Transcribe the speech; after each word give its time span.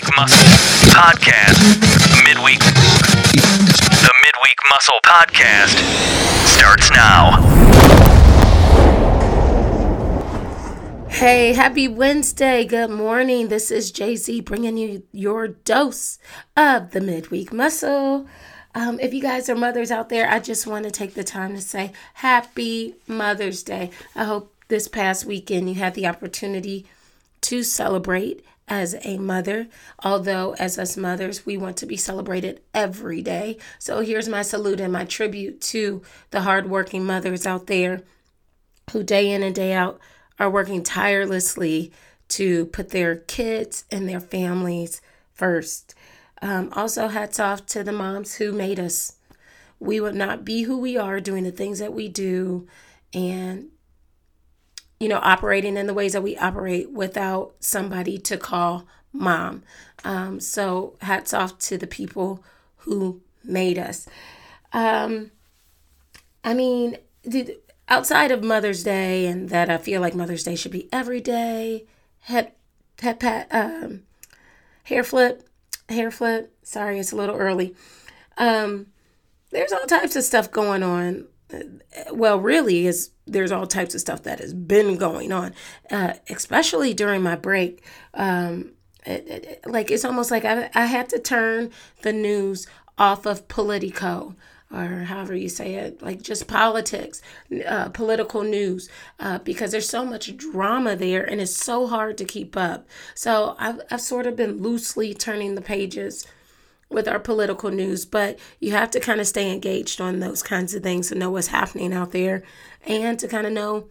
Midweek 0.00 0.16
Muscle 0.16 0.48
Podcast. 0.88 1.60
Midweek. 2.24 2.58
The 2.60 4.12
Midweek 4.24 4.58
Muscle 4.70 4.98
Podcast 5.04 5.76
starts 6.46 6.90
now. 6.90 7.36
Hey, 11.08 11.52
happy 11.52 11.86
Wednesday. 11.86 12.64
Good 12.64 12.88
morning. 12.88 13.48
This 13.48 13.70
is 13.70 13.92
JZ 13.92 14.42
bringing 14.46 14.78
you 14.78 15.02
your 15.12 15.48
dose 15.48 16.18
of 16.56 16.92
the 16.92 17.02
midweek 17.02 17.52
muscle. 17.52 18.26
Um, 18.74 18.98
if 19.00 19.12
you 19.12 19.20
guys 19.20 19.50
are 19.50 19.56
mothers 19.56 19.90
out 19.90 20.08
there, 20.08 20.30
I 20.30 20.38
just 20.38 20.66
want 20.66 20.84
to 20.86 20.90
take 20.90 21.12
the 21.12 21.24
time 21.24 21.54
to 21.54 21.60
say 21.60 21.92
happy 22.14 22.94
Mother's 23.06 23.62
Day. 23.62 23.90
I 24.16 24.24
hope 24.24 24.54
this 24.68 24.88
past 24.88 25.26
weekend 25.26 25.68
you 25.68 25.74
had 25.74 25.94
the 25.94 26.06
opportunity 26.06 26.86
to 27.42 27.62
celebrate 27.62 28.44
as 28.70 28.94
a 29.02 29.18
mother. 29.18 29.66
Although, 30.02 30.54
as 30.58 30.78
us 30.78 30.96
mothers, 30.96 31.44
we 31.44 31.58
want 31.58 31.76
to 31.78 31.86
be 31.86 31.96
celebrated 31.96 32.60
every 32.72 33.20
day. 33.20 33.58
So, 33.78 34.00
here's 34.00 34.28
my 34.28 34.42
salute 34.42 34.80
and 34.80 34.92
my 34.92 35.04
tribute 35.04 35.60
to 35.62 36.02
the 36.30 36.42
hardworking 36.42 37.04
mothers 37.04 37.46
out 37.46 37.66
there 37.66 38.02
who, 38.92 39.02
day 39.02 39.30
in 39.30 39.42
and 39.42 39.54
day 39.54 39.72
out, 39.72 39.98
are 40.38 40.48
working 40.48 40.82
tirelessly 40.82 41.92
to 42.28 42.66
put 42.66 42.90
their 42.90 43.16
kids 43.16 43.84
and 43.90 44.08
their 44.08 44.20
families 44.20 45.02
first. 45.34 45.94
Um, 46.40 46.72
also, 46.74 47.08
hats 47.08 47.40
off 47.40 47.66
to 47.66 47.82
the 47.82 47.92
moms 47.92 48.36
who 48.36 48.52
made 48.52 48.78
us. 48.78 49.16
We 49.80 50.00
would 50.00 50.14
not 50.14 50.44
be 50.44 50.62
who 50.62 50.78
we 50.78 50.96
are 50.96 51.20
doing 51.20 51.44
the 51.44 51.50
things 51.50 51.80
that 51.80 51.92
we 51.92 52.08
do 52.08 52.66
and, 53.12 53.68
you 55.00 55.08
know, 55.08 55.18
operating 55.22 55.76
in 55.76 55.86
the 55.86 55.94
ways 55.94 56.12
that 56.12 56.22
we 56.22 56.36
operate 56.36 56.90
without 56.90 57.54
somebody 57.58 58.18
to 58.18 58.36
call 58.36 58.86
mom. 59.12 59.62
Um, 60.04 60.40
so, 60.40 60.96
hats 61.00 61.34
off 61.34 61.58
to 61.60 61.76
the 61.76 61.86
people 61.86 62.44
who 62.78 63.20
made 63.42 63.78
us. 63.78 64.06
Um, 64.72 65.32
I 66.44 66.54
mean, 66.54 66.96
outside 67.88 68.30
of 68.30 68.44
Mother's 68.44 68.84
Day 68.84 69.26
and 69.26 69.48
that 69.48 69.68
I 69.68 69.78
feel 69.78 70.00
like 70.00 70.14
Mother's 70.14 70.44
Day 70.44 70.54
should 70.54 70.72
be 70.72 70.88
every 70.92 71.20
day, 71.20 71.86
head, 72.20 72.52
head 73.00 73.18
pat, 73.18 73.48
um, 73.50 74.02
hair 74.84 75.02
flip 75.02 75.46
hair 75.90 76.10
flip. 76.10 76.56
Sorry, 76.62 76.98
it's 76.98 77.12
a 77.12 77.16
little 77.16 77.36
early. 77.36 77.74
Um, 78.38 78.86
there's 79.50 79.72
all 79.72 79.86
types 79.86 80.16
of 80.16 80.24
stuff 80.24 80.50
going 80.50 80.82
on. 80.82 81.26
Well, 82.12 82.38
really, 82.38 82.86
is 82.86 83.10
there's 83.26 83.52
all 83.52 83.66
types 83.66 83.94
of 83.94 84.00
stuff 84.00 84.22
that 84.24 84.40
has 84.40 84.54
been 84.54 84.96
going 84.96 85.32
on, 85.32 85.54
uh, 85.90 86.14
especially 86.28 86.94
during 86.94 87.22
my 87.22 87.36
break. 87.36 87.84
Um, 88.14 88.72
it, 89.06 89.28
it, 89.28 89.60
like 89.66 89.90
it's 89.90 90.04
almost 90.04 90.30
like 90.30 90.44
I, 90.44 90.70
I 90.74 90.86
had 90.86 91.08
to 91.10 91.18
turn 91.18 91.70
the 92.02 92.12
news 92.12 92.66
off 92.98 93.26
of 93.26 93.48
Politico 93.48 94.36
or 94.72 95.04
however 95.04 95.34
you 95.34 95.48
say 95.48 95.74
it, 95.74 96.00
like 96.00 96.22
just 96.22 96.46
politics, 96.46 97.20
uh, 97.66 97.88
political 97.88 98.44
news, 98.44 98.88
uh, 99.18 99.38
because 99.40 99.72
there's 99.72 99.88
so 99.88 100.04
much 100.04 100.36
drama 100.36 100.94
there 100.94 101.24
and 101.24 101.40
it's 101.40 101.56
so 101.56 101.88
hard 101.88 102.16
to 102.18 102.24
keep 102.24 102.56
up. 102.56 102.86
So 103.14 103.56
I've, 103.58 103.80
I've 103.90 104.00
sort 104.00 104.26
of 104.26 104.36
been 104.36 104.58
loosely 104.58 105.12
turning 105.12 105.56
the 105.56 105.60
pages 105.60 106.24
with 106.90 107.06
our 107.06 107.20
political 107.20 107.70
news, 107.70 108.04
but 108.04 108.38
you 108.58 108.72
have 108.72 108.90
to 108.90 109.00
kind 109.00 109.20
of 109.20 109.26
stay 109.26 109.50
engaged 109.50 110.00
on 110.00 110.18
those 110.18 110.42
kinds 110.42 110.74
of 110.74 110.82
things 110.82 111.08
to 111.08 111.14
know 111.14 111.30
what's 111.30 111.46
happening 111.48 111.92
out 111.92 112.10
there 112.10 112.42
and 112.84 113.18
to 113.18 113.28
kind 113.28 113.46
of 113.46 113.52
know 113.52 113.88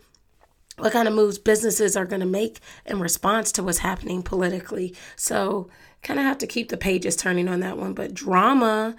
what 0.77 0.93
kind 0.93 1.07
of 1.07 1.13
moves 1.13 1.37
businesses 1.37 1.95
are 1.95 2.05
going 2.05 2.19
to 2.19 2.25
make 2.25 2.59
in 2.85 2.99
response 2.99 3.51
to 3.53 3.63
what's 3.63 3.79
happening 3.79 4.21
politically. 4.21 4.95
So 5.15 5.69
kind 6.03 6.19
of 6.19 6.25
have 6.25 6.37
to 6.39 6.47
keep 6.47 6.69
the 6.69 6.77
pages 6.77 7.15
turning 7.15 7.47
on 7.47 7.59
that 7.61 7.77
one. 7.77 7.93
But 7.93 8.13
drama, 8.13 8.95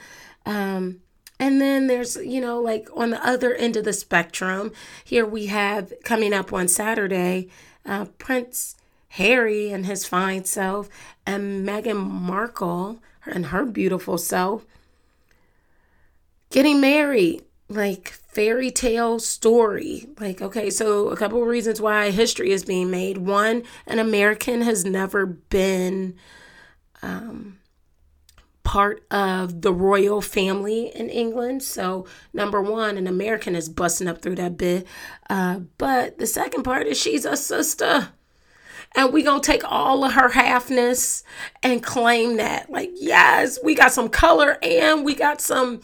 um, 0.47 1.01
and 1.39 1.61
then 1.61 1.87
there's, 1.87 2.17
you 2.17 2.41
know, 2.41 2.61
like 2.61 2.89
on 2.95 3.11
the 3.11 3.27
other 3.27 3.55
end 3.55 3.77
of 3.77 3.84
the 3.84 3.94
spectrum, 3.94 4.72
here 5.05 5.25
we 5.25 5.47
have 5.47 5.93
coming 6.05 6.34
up 6.34 6.53
on 6.53 6.69
Saturday, 6.69 7.49
uh, 7.87 8.06
Prince 8.19 8.77
Harry 9.09 9.71
and 9.71 9.87
his 9.87 10.05
fine 10.05 10.44
self, 10.44 10.88
and 11.27 11.67
Meghan 11.67 11.97
Markle 11.97 13.03
and 13.26 13.47
her 13.47 13.64
beautiful 13.64 14.19
self 14.19 14.64
getting 16.50 16.81
married. 16.81 17.44
Like 17.69 18.08
fairy 18.08 18.70
tale 18.72 19.20
story. 19.20 20.08
Like, 20.19 20.42
okay, 20.42 20.70
so 20.70 21.08
a 21.08 21.16
couple 21.16 21.41
of 21.41 21.48
reasons 21.48 21.81
why 21.81 22.10
history 22.10 22.50
is 22.50 22.64
being 22.64 22.91
made. 22.91 23.19
One, 23.19 23.62
an 23.86 24.00
American 24.00 24.62
has 24.62 24.84
never 24.84 25.25
been 25.25 26.16
um, 27.03 27.58
part 28.64 29.04
of 29.10 29.62
the 29.62 29.72
royal 29.72 30.20
family 30.20 30.88
in 30.94 31.08
England. 31.08 31.62
So, 31.62 32.06
number 32.32 32.60
one, 32.60 32.97
an 32.97 33.06
American 33.06 33.56
is 33.56 33.69
busting 33.69 34.06
up 34.06 34.22
through 34.22 34.37
that 34.37 34.56
bit. 34.56 34.87
Uh, 35.28 35.60
but 35.78 36.19
the 36.19 36.26
second 36.26 36.62
part 36.62 36.87
is 36.87 36.98
she's 36.98 37.25
a 37.25 37.37
sister. 37.37 38.10
And 38.97 39.12
we 39.12 39.23
gonna 39.23 39.41
take 39.41 39.62
all 39.65 40.05
of 40.05 40.12
her 40.15 40.31
halfness 40.31 41.23
and 41.62 41.83
claim 41.83 42.37
that. 42.39 42.71
Like, 42.71 42.91
yes, 42.95 43.59
we 43.62 43.75
got 43.75 43.93
some 43.93 44.09
color 44.09 44.59
and 44.62 45.05
we 45.05 45.15
got 45.15 45.41
some 45.41 45.81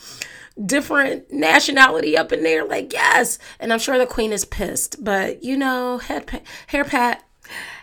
different 0.65 1.33
nationality 1.33 2.16
up 2.16 2.33
in 2.33 2.43
there. 2.43 2.65
Like, 2.65 2.93
yes. 2.93 3.39
And 3.61 3.72
I'm 3.72 3.78
sure 3.78 3.99
the 3.99 4.06
queen 4.06 4.33
is 4.33 4.45
pissed. 4.45 5.03
But 5.05 5.45
you 5.45 5.56
know, 5.56 5.99
head 5.99 6.27
pa- 6.27 6.41
hair 6.66 6.84
pat, 6.84 7.22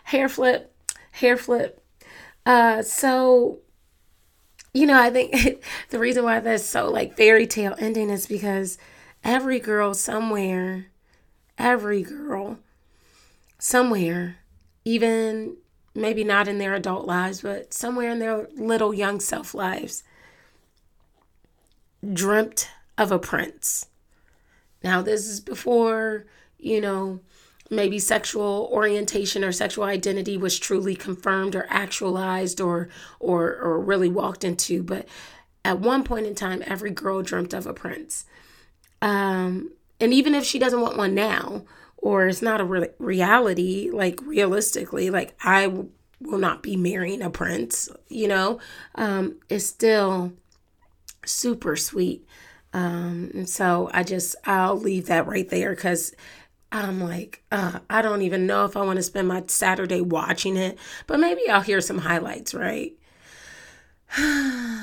hair 0.06 0.28
flip, 0.28 0.74
hair 1.12 1.38
flip. 1.38 1.82
Uh, 2.46 2.82
so 2.82 3.60
you 4.74 4.88
know, 4.88 5.00
I 5.00 5.10
think 5.10 5.64
the 5.90 6.00
reason 6.00 6.24
why 6.24 6.40
that's 6.40 6.66
so 6.66 6.90
like 6.90 7.16
fairy 7.16 7.48
tale 7.48 7.76
ending 7.78 8.10
is 8.10 8.28
because 8.28 8.78
every 9.24 9.60
girl 9.60 9.94
somewhere, 9.94 10.88
every 11.58 12.02
girl 12.02 12.60
somewhere, 13.60 14.38
even 14.86 15.58
maybe 15.96 16.24
not 16.24 16.48
in 16.48 16.58
their 16.58 16.74
adult 16.74 17.06
lives, 17.06 17.42
but 17.42 17.74
somewhere 17.74 18.12
in 18.12 18.20
their 18.20 18.48
little 18.56 18.94
young 18.94 19.20
self 19.20 19.54
lives, 19.54 20.04
dreamt 22.12 22.70
of 22.98 23.12
a 23.12 23.20
prince. 23.20 23.88
Now, 24.84 25.02
this 25.02 25.28
is 25.28 25.40
before, 25.40 26.26
you 26.58 26.82
know, 26.82 27.22
maybe 27.70 28.00
sexual 28.00 28.70
orientation 28.72 29.44
or 29.44 29.52
sexual 29.52 29.86
identity 29.86 30.38
was 30.38 30.60
truly 30.60 30.96
confirmed 30.96 31.56
or 31.56 31.66
actualized 31.70 32.62
or 32.62 32.90
or 33.20 33.56
or 33.58 33.80
really 33.80 34.10
walked 34.10 34.44
into 34.44 34.84
but 34.84 35.08
at 35.66 35.80
one 35.80 36.04
point 36.04 36.26
in 36.26 36.36
time 36.36 36.62
every 36.66 36.92
girl 36.92 37.22
dreamt 37.22 37.54
of 37.54 37.66
a 37.66 37.74
prince 37.74 38.26
um 39.02 39.72
and 40.00 40.14
even 40.14 40.36
if 40.36 40.44
she 40.44 40.60
doesn't 40.60 40.82
want 40.82 40.98
one 40.98 41.16
now 41.16 41.64
or 42.04 42.28
it's 42.28 42.42
not 42.42 42.62
a 42.62 42.66
re- 42.66 42.90
reality 43.00 43.90
like 43.92 44.20
realistically 44.24 45.10
like 45.10 45.34
i 45.44 45.64
w- 45.64 45.90
will 46.20 46.40
not 46.40 46.62
be 46.64 46.76
marrying 46.76 47.22
a 47.22 47.30
prince 47.30 47.90
you 48.10 48.28
know 48.28 48.60
um 48.96 49.36
it's 49.50 49.66
still 49.66 50.34
super 51.26 51.76
sweet 51.76 52.26
um 52.74 53.32
and 53.34 53.50
so 53.50 53.90
i 53.94 54.04
just 54.04 54.36
i'll 54.46 54.78
leave 54.78 55.08
that 55.08 55.28
right 55.28 55.50
there 55.50 55.76
because 55.76 56.14
I'm 56.72 57.02
like, 57.02 57.44
uh, 57.52 57.80
I 57.90 58.02
don't 58.02 58.24
even 58.24 58.48
know 58.48 58.66
if 58.66 58.76
I 58.76 58.82
want 58.84 58.98
to 58.98 59.04
spend 59.04 59.28
my 59.28 59.44
Saturday 59.48 60.02
watching 60.02 60.58
it, 60.58 60.78
but 61.08 61.20
maybe 61.20 61.48
I'll 61.50 61.62
hear 61.62 61.82
some 61.82 62.00
highlights, 62.00 62.54
right? 62.56 62.94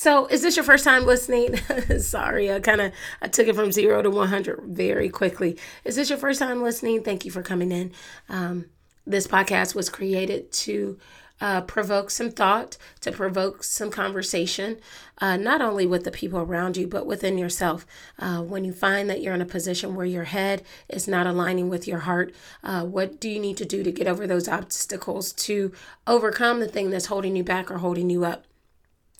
so, 0.00 0.24
is 0.28 0.40
this 0.40 0.56
your 0.56 0.64
first 0.64 0.82
time 0.82 1.04
listening? 1.04 1.56
Sorry, 1.98 2.50
I 2.50 2.58
kind 2.60 2.80
of 2.80 2.94
I 3.20 3.28
took 3.28 3.48
it 3.48 3.54
from 3.54 3.70
0 3.70 4.00
to 4.00 4.08
100 4.08 4.60
very 4.62 5.10
quickly. 5.10 5.58
Is 5.84 5.96
this 5.96 6.08
your 6.08 6.18
first 6.18 6.38
time 6.38 6.62
listening? 6.62 7.02
Thank 7.02 7.26
you 7.26 7.30
for 7.30 7.42
coming 7.42 7.70
in. 7.70 7.92
Um, 8.30 8.70
this 9.06 9.26
podcast 9.26 9.74
was 9.74 9.90
created 9.90 10.52
to 10.52 10.96
uh, 11.42 11.60
provoke 11.60 12.08
some 12.08 12.30
thought, 12.30 12.78
to 13.02 13.12
provoke 13.12 13.62
some 13.62 13.90
conversation, 13.90 14.78
uh, 15.18 15.36
not 15.36 15.60
only 15.60 15.84
with 15.84 16.04
the 16.04 16.10
people 16.10 16.40
around 16.40 16.78
you, 16.78 16.86
but 16.86 17.04
within 17.04 17.36
yourself. 17.36 17.84
Uh, 18.18 18.40
when 18.40 18.64
you 18.64 18.72
find 18.72 19.10
that 19.10 19.20
you're 19.20 19.34
in 19.34 19.42
a 19.42 19.44
position 19.44 19.94
where 19.94 20.06
your 20.06 20.24
head 20.24 20.62
is 20.88 21.08
not 21.08 21.26
aligning 21.26 21.68
with 21.68 21.86
your 21.86 21.98
heart, 21.98 22.34
uh, 22.64 22.86
what 22.86 23.20
do 23.20 23.28
you 23.28 23.38
need 23.38 23.58
to 23.58 23.66
do 23.66 23.82
to 23.82 23.92
get 23.92 24.08
over 24.08 24.26
those 24.26 24.48
obstacles 24.48 25.30
to 25.34 25.72
overcome 26.06 26.58
the 26.58 26.68
thing 26.68 26.88
that's 26.88 27.06
holding 27.12 27.36
you 27.36 27.44
back 27.44 27.70
or 27.70 27.76
holding 27.76 28.08
you 28.08 28.24
up? 28.24 28.46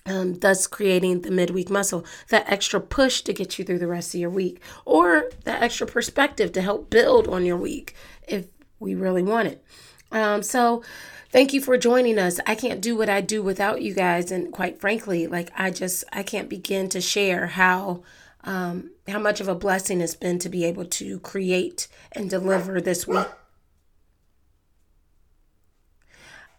Um, 0.06 0.34
thus 0.34 0.66
creating 0.66 1.20
the 1.20 1.30
midweek 1.30 1.68
muscle, 1.68 2.06
that 2.30 2.50
extra 2.50 2.80
push 2.80 3.20
to 3.22 3.34
get 3.34 3.58
you 3.58 3.64
through 3.64 3.80
the 3.80 3.86
rest 3.86 4.14
of 4.14 4.20
your 4.20 4.30
week, 4.30 4.60
or 4.86 5.30
that 5.44 5.62
extra 5.62 5.86
perspective 5.86 6.52
to 6.52 6.62
help 6.62 6.88
build 6.88 7.28
on 7.28 7.44
your 7.44 7.58
week 7.58 7.94
if 8.26 8.46
we 8.78 8.94
really 8.94 9.22
want 9.22 9.48
it. 9.48 9.64
Um, 10.10 10.42
so, 10.42 10.82
thank 11.30 11.52
you 11.52 11.60
for 11.60 11.76
joining 11.78 12.18
us. 12.18 12.40
I 12.46 12.54
can't 12.54 12.80
do 12.80 12.96
what 12.96 13.08
I 13.08 13.20
do 13.20 13.42
without 13.42 13.82
you 13.82 13.94
guys. 13.94 14.32
And 14.32 14.52
quite 14.52 14.80
frankly, 14.80 15.26
like 15.26 15.50
I 15.56 15.70
just, 15.70 16.04
I 16.12 16.22
can't 16.22 16.48
begin 16.48 16.88
to 16.90 17.00
share 17.00 17.48
how, 17.48 18.02
um, 18.44 18.90
how 19.06 19.18
much 19.18 19.40
of 19.40 19.48
a 19.48 19.54
blessing 19.54 20.00
it's 20.00 20.14
been 20.14 20.38
to 20.40 20.48
be 20.48 20.64
able 20.64 20.86
to 20.86 21.20
create 21.20 21.88
and 22.12 22.28
deliver 22.28 22.80
this 22.80 23.06
week. 23.06 23.26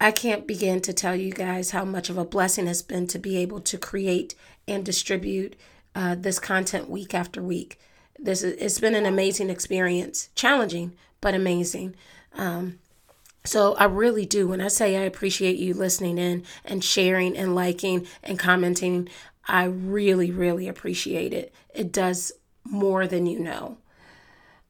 I 0.01 0.09
can't 0.09 0.48
begin 0.48 0.81
to 0.81 0.94
tell 0.94 1.15
you 1.15 1.31
guys 1.31 1.71
how 1.71 1.86
much 1.86 2.09
of 2.09 2.18
a 2.18 2.25
blessing 2.25 2.68
it's 2.68 2.81
been 2.81 3.06
to 3.06 3.19
be 3.19 3.38
able 3.38 3.62
to 3.62 3.77
create 3.77 4.33
and 4.68 4.83
distribute 4.83 5.56
uh, 5.94 6.15
this 6.15 6.39
content 6.39 6.89
week 6.89 7.13
after 7.13 7.39
week. 7.39 7.80
This 8.18 8.42
is, 8.42 8.56
it's 8.57 8.80
been 8.80 8.95
an 8.95 9.06
amazing 9.06 9.51
experience, 9.51 10.30
challenging 10.33 10.94
but 11.21 11.36
amazing. 11.36 11.94
Um, 12.33 12.80
so 13.45 13.75
I 13.75 13.86
really 13.86 14.25
do. 14.25 14.48
When 14.48 14.59
I 14.59 14.69
say 14.69 14.98
I 14.98 15.01
appreciate 15.01 15.57
you 15.57 15.75
listening 15.75 16.18
in 16.18 16.45
and 16.65 16.83
sharing 16.83 17.38
and 17.38 17.53
liking 17.53 18.07
and 18.24 18.39
commenting, 18.39 19.07
I 19.48 19.65
really, 19.65 20.31
really 20.31 20.68
appreciate 20.68 21.31
it. 21.31 21.53
It 21.75 21.92
does 21.92 22.31
more 22.63 23.06
than 23.06 23.27
you 23.27 23.38
know. 23.38 23.77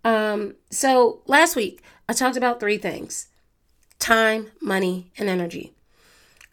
Um, 0.03 0.55
so 0.69 1.21
last 1.25 1.55
week 1.55 1.81
I 2.09 2.13
talked 2.13 2.35
about 2.35 2.59
three 2.59 2.77
things 2.77 3.27
time, 4.01 4.47
money, 4.61 5.11
and 5.17 5.29
energy. 5.29 5.73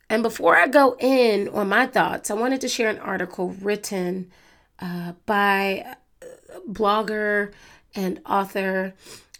And 0.08 0.22
before 0.22 0.56
I 0.56 0.68
go 0.68 0.96
in 1.00 1.48
on 1.48 1.68
my 1.68 1.86
thoughts, 1.86 2.30
I 2.30 2.34
wanted 2.34 2.60
to 2.62 2.68
share 2.68 2.88
an 2.88 2.98
article 2.98 3.50
written 3.60 4.30
uh, 4.78 5.12
by 5.26 5.96
blogger 6.68 7.52
and 7.94 8.20
author. 8.24 8.94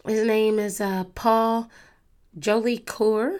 His 0.07 0.27
name 0.27 0.59
is 0.59 0.81
uh, 0.81 1.05
Paul 1.15 1.71
Jolicoeur. 2.39 3.39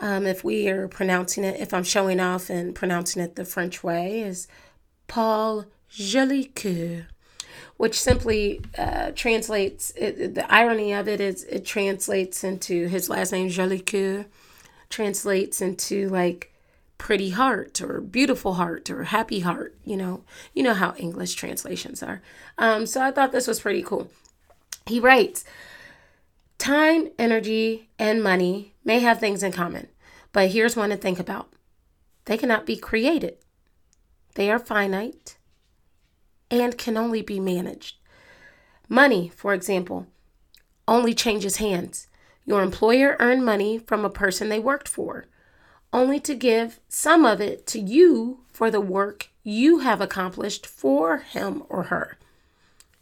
Um, 0.00 0.26
if 0.26 0.42
we 0.42 0.68
are 0.68 0.88
pronouncing 0.88 1.44
it, 1.44 1.60
if 1.60 1.72
I'm 1.72 1.84
showing 1.84 2.18
off 2.18 2.50
and 2.50 2.74
pronouncing 2.74 3.22
it 3.22 3.36
the 3.36 3.44
French 3.44 3.84
way, 3.84 4.20
is 4.20 4.48
Paul 5.06 5.66
Jolicoeur, 5.90 7.06
which 7.76 8.00
simply 8.00 8.60
uh, 8.78 9.12
translates. 9.14 9.92
It, 9.96 10.34
the 10.34 10.52
irony 10.52 10.92
of 10.92 11.08
it 11.08 11.20
is 11.20 11.44
it 11.44 11.64
translates 11.64 12.44
into 12.44 12.88
his 12.88 13.08
last 13.08 13.32
name 13.32 13.48
Jolicoeur, 13.48 14.26
translates 14.88 15.60
into 15.60 16.08
like 16.08 16.52
pretty 16.98 17.30
heart 17.30 17.80
or 17.80 18.00
beautiful 18.00 18.54
heart 18.54 18.88
or 18.90 19.04
happy 19.04 19.40
heart. 19.40 19.76
You 19.84 19.96
know, 19.96 20.24
you 20.54 20.62
know 20.62 20.74
how 20.74 20.94
English 20.96 21.34
translations 21.34 22.02
are. 22.02 22.22
Um, 22.58 22.86
so 22.86 23.02
I 23.02 23.10
thought 23.10 23.32
this 23.32 23.48
was 23.48 23.60
pretty 23.60 23.82
cool. 23.82 24.10
He 24.86 25.00
writes. 25.00 25.44
Time, 26.58 27.08
energy, 27.18 27.88
and 27.98 28.22
money 28.22 28.72
may 28.84 29.00
have 29.00 29.18
things 29.18 29.42
in 29.42 29.50
common, 29.50 29.88
but 30.32 30.50
here's 30.50 30.76
one 30.76 30.90
to 30.90 30.96
think 30.96 31.18
about 31.18 31.52
they 32.26 32.38
cannot 32.38 32.66
be 32.66 32.76
created, 32.76 33.36
they 34.34 34.48
are 34.48 34.60
finite 34.60 35.36
and 36.52 36.76
can 36.76 36.98
only 36.98 37.22
be 37.22 37.40
managed. 37.40 37.96
Money, 38.88 39.32
for 39.34 39.54
example, 39.54 40.06
only 40.86 41.14
changes 41.14 41.56
hands. 41.56 42.08
Your 42.44 42.62
employer 42.62 43.16
earned 43.18 43.44
money 43.44 43.78
from 43.78 44.04
a 44.04 44.10
person 44.10 44.50
they 44.50 44.58
worked 44.58 44.86
for, 44.86 45.26
only 45.94 46.20
to 46.20 46.34
give 46.34 46.78
some 46.88 47.24
of 47.24 47.40
it 47.40 47.66
to 47.68 47.80
you 47.80 48.40
for 48.52 48.70
the 48.70 48.80
work 48.82 49.30
you 49.42 49.78
have 49.78 50.00
accomplished 50.00 50.66
for 50.66 51.18
him 51.18 51.62
or 51.70 51.84
her. 51.84 52.18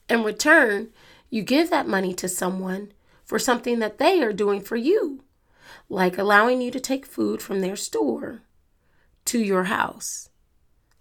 In 0.08 0.22
return, 0.22 0.90
you 1.28 1.42
give 1.42 1.70
that 1.70 1.88
money 1.88 2.14
to 2.14 2.28
someone 2.28 2.92
for 3.24 3.38
something 3.38 3.80
that 3.80 3.98
they 3.98 4.22
are 4.22 4.32
doing 4.32 4.60
for 4.60 4.76
you, 4.76 5.24
like 5.88 6.18
allowing 6.18 6.60
you 6.60 6.70
to 6.70 6.80
take 6.80 7.04
food 7.04 7.42
from 7.42 7.60
their 7.60 7.76
store 7.76 8.42
to 9.24 9.40
your 9.40 9.64
house. 9.64 10.28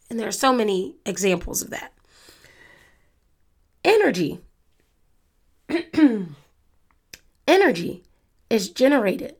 And 0.09 0.19
there 0.19 0.27
are 0.27 0.31
so 0.31 0.51
many 0.51 0.95
examples 1.05 1.61
of 1.61 1.69
that. 1.69 1.93
Energy. 3.83 4.41
Energy 7.47 8.03
is 8.49 8.69
generated, 8.69 9.35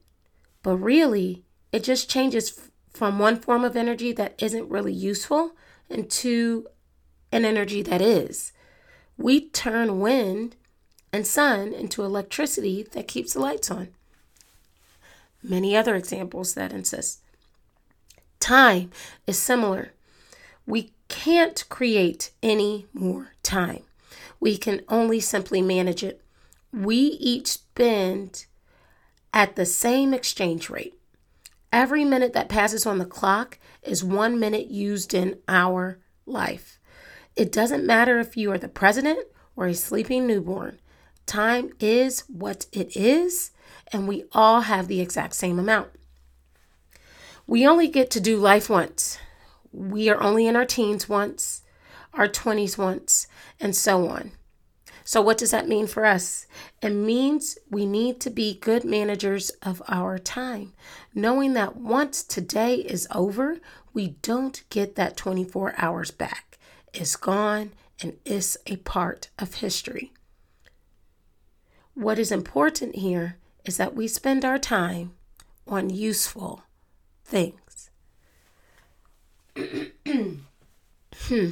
but 0.63 0.75
really 0.77 1.43
it 1.71 1.83
just 1.83 2.09
changes 2.09 2.69
from 2.89 3.19
one 3.19 3.39
form 3.39 3.63
of 3.63 3.75
energy 3.75 4.11
that 4.11 4.35
isn't 4.41 4.69
really 4.69 4.93
useful 4.93 5.51
into 5.89 6.67
an 7.31 7.45
energy 7.45 7.81
that 7.81 8.01
is. 8.01 8.51
We 9.17 9.49
turn 9.49 9.99
wind 9.99 10.55
and 11.11 11.25
sun 11.25 11.73
into 11.73 12.03
electricity 12.03 12.83
that 12.91 13.07
keeps 13.07 13.33
the 13.33 13.39
lights 13.39 13.69
on. 13.71 13.89
Many 15.41 15.75
other 15.75 15.95
examples 15.95 16.53
that 16.53 16.73
insist. 16.73 17.21
Time 18.39 18.91
is 19.27 19.37
similar. 19.37 19.93
We 20.65 20.91
can't 21.07 21.67
create 21.69 22.31
any 22.43 22.87
more 22.93 23.33
time. 23.43 23.83
We 24.39 24.57
can 24.57 24.81
only 24.87 25.19
simply 25.19 25.61
manage 25.61 26.03
it. 26.03 26.21
We 26.71 26.95
each 26.95 27.47
spend 27.47 28.45
at 29.33 29.55
the 29.55 29.65
same 29.65 30.13
exchange 30.13 30.69
rate. 30.69 30.95
Every 31.71 32.03
minute 32.03 32.33
that 32.33 32.49
passes 32.49 32.85
on 32.85 32.97
the 32.97 33.05
clock 33.05 33.59
is 33.83 34.03
one 34.03 34.39
minute 34.39 34.67
used 34.67 35.13
in 35.13 35.39
our 35.47 35.99
life. 36.25 36.79
It 37.35 37.51
doesn't 37.51 37.85
matter 37.85 38.19
if 38.19 38.35
you 38.35 38.51
are 38.51 38.57
the 38.57 38.67
president 38.67 39.19
or 39.55 39.67
a 39.67 39.73
sleeping 39.73 40.25
newborn. 40.25 40.79
Time 41.25 41.71
is 41.79 42.21
what 42.27 42.65
it 42.71 42.95
is, 42.97 43.51
and 43.93 44.07
we 44.07 44.23
all 44.31 44.61
have 44.61 44.87
the 44.87 44.99
exact 44.99 45.35
same 45.35 45.59
amount. 45.59 45.89
We 47.45 47.67
only 47.67 47.87
get 47.87 48.09
to 48.11 48.19
do 48.19 48.37
life 48.37 48.69
once. 48.69 49.19
We 49.71 50.09
are 50.09 50.21
only 50.21 50.47
in 50.47 50.55
our 50.55 50.65
teens 50.65 51.07
once, 51.07 51.61
our 52.13 52.27
20s 52.27 52.77
once, 52.77 53.18
and 53.59 53.75
so 53.75 54.07
on. 54.07 54.31
So, 55.03 55.21
what 55.21 55.39
does 55.39 55.51
that 55.51 55.67
mean 55.67 55.87
for 55.87 56.05
us? 56.05 56.45
It 56.83 56.91
means 56.91 57.57
we 57.69 57.85
need 57.85 58.19
to 58.21 58.29
be 58.29 58.59
good 58.59 58.83
managers 58.83 59.49
of 59.63 59.81
our 59.87 60.19
time, 60.19 60.73
knowing 61.15 61.53
that 61.53 61.77
once 61.77 62.23
today 62.23 62.75
is 62.75 63.07
over, 63.13 63.57
we 63.91 64.09
don't 64.21 64.63
get 64.69 64.95
that 64.95 65.17
24 65.17 65.73
hours 65.77 66.11
back. 66.11 66.59
It's 66.93 67.15
gone 67.15 67.71
and 68.01 68.17
it's 68.23 68.55
a 68.67 68.75
part 68.77 69.29
of 69.39 69.55
history. 69.55 70.13
What 71.95 72.19
is 72.19 72.31
important 72.31 72.95
here 72.95 73.37
is 73.65 73.77
that 73.77 73.95
we 73.95 74.07
spend 74.07 74.45
our 74.45 74.59
time 74.59 75.13
on 75.67 75.89
useful 75.89 76.63
things. 77.25 77.89
hmm. 80.05 81.49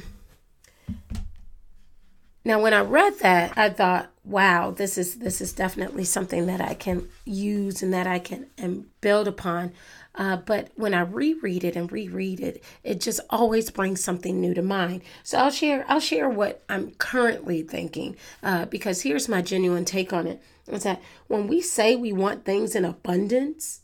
Now 2.44 2.62
when 2.62 2.72
I 2.72 2.80
read 2.80 3.18
that, 3.18 3.58
I 3.58 3.70
thought, 3.70 4.10
wow, 4.24 4.70
this 4.70 4.96
is 4.96 5.16
this 5.16 5.40
is 5.40 5.52
definitely 5.52 6.04
something 6.04 6.46
that 6.46 6.60
I 6.60 6.74
can 6.74 7.08
use 7.24 7.82
and 7.82 7.92
that 7.92 8.06
I 8.06 8.18
can 8.18 8.46
and 8.56 8.86
build 9.00 9.26
upon. 9.26 9.72
Uh, 10.14 10.36
but 10.36 10.70
when 10.74 10.94
I 10.94 11.00
reread 11.00 11.62
it 11.62 11.76
and 11.76 11.90
reread 11.90 12.40
it, 12.40 12.62
it 12.82 13.00
just 13.00 13.20
always 13.30 13.70
brings 13.70 14.02
something 14.02 14.40
new 14.40 14.52
to 14.54 14.62
mind. 14.62 15.02
So 15.22 15.38
I'll 15.38 15.50
share 15.50 15.84
I'll 15.88 16.00
share 16.00 16.28
what 16.28 16.62
I'm 16.68 16.92
currently 16.92 17.62
thinking 17.62 18.16
uh, 18.42 18.66
because 18.66 19.02
here's 19.02 19.28
my 19.28 19.42
genuine 19.42 19.84
take 19.84 20.12
on 20.12 20.26
it. 20.26 20.42
Is 20.66 20.82
that 20.82 21.00
when 21.26 21.46
we 21.46 21.60
say 21.60 21.96
we 21.96 22.12
want 22.12 22.44
things 22.44 22.74
in 22.74 22.84
abundance, 22.84 23.80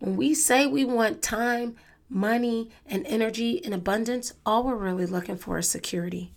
when 0.00 0.16
we 0.16 0.34
say 0.34 0.66
we 0.66 0.84
want 0.84 1.22
time, 1.22 1.76
money, 2.08 2.70
and 2.86 3.06
energy 3.06 3.52
in 3.52 3.72
abundance, 3.72 4.32
all 4.44 4.64
we're 4.64 4.74
really 4.74 5.06
looking 5.06 5.36
for 5.36 5.58
is 5.58 5.68
security. 5.68 6.32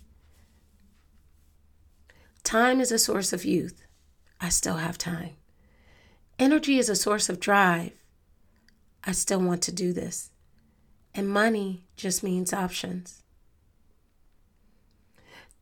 Time 2.44 2.80
is 2.80 2.92
a 2.92 2.98
source 2.98 3.32
of 3.32 3.44
youth. 3.44 3.86
I 4.40 4.50
still 4.50 4.76
have 4.76 4.98
time. 4.98 5.36
Energy 6.38 6.78
is 6.78 6.88
a 6.88 6.96
source 6.96 7.28
of 7.28 7.40
drive. 7.40 7.92
I 9.02 9.12
still 9.12 9.40
want 9.40 9.62
to 9.62 9.72
do 9.72 9.92
this. 9.92 10.30
And 11.14 11.28
money 11.28 11.86
just 11.96 12.22
means 12.22 12.52
options. 12.52 13.22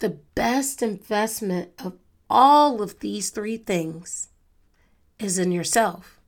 The 0.00 0.18
best 0.34 0.82
investment 0.82 1.70
of 1.78 1.98
all 2.28 2.82
of 2.82 2.98
these 3.00 3.30
three 3.30 3.58
things 3.58 4.28
is 5.18 5.38
in 5.38 5.52
yourself. 5.52 6.18